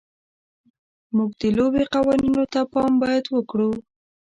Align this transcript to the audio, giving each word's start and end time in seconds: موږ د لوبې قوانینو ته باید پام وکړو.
موږ 1.15 1.31
د 1.41 1.43
لوبې 1.57 1.83
قوانینو 1.93 2.43
ته 2.53 2.61
باید 2.71 3.25
پام 3.29 3.33
وکړو. 3.35 3.71